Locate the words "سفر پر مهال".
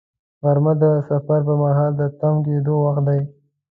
1.09-1.91